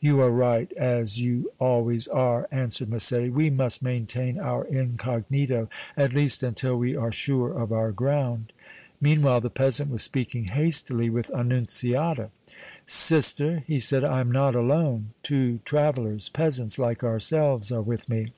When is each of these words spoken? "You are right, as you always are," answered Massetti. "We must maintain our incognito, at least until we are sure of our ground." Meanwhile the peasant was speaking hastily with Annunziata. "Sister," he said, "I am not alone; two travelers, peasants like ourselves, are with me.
"You 0.00 0.20
are 0.20 0.32
right, 0.32 0.72
as 0.72 1.20
you 1.22 1.52
always 1.60 2.08
are," 2.08 2.48
answered 2.50 2.88
Massetti. 2.88 3.30
"We 3.30 3.50
must 3.50 3.82
maintain 3.84 4.36
our 4.36 4.64
incognito, 4.64 5.68
at 5.96 6.12
least 6.12 6.42
until 6.42 6.76
we 6.76 6.96
are 6.96 7.12
sure 7.12 7.52
of 7.52 7.70
our 7.70 7.92
ground." 7.92 8.52
Meanwhile 9.00 9.42
the 9.42 9.48
peasant 9.48 9.88
was 9.88 10.02
speaking 10.02 10.46
hastily 10.46 11.08
with 11.08 11.30
Annunziata. 11.32 12.30
"Sister," 12.84 13.62
he 13.64 13.78
said, 13.78 14.02
"I 14.02 14.18
am 14.18 14.32
not 14.32 14.56
alone; 14.56 15.10
two 15.22 15.60
travelers, 15.64 16.28
peasants 16.30 16.76
like 16.76 17.04
ourselves, 17.04 17.70
are 17.70 17.80
with 17.80 18.08
me. 18.08 18.32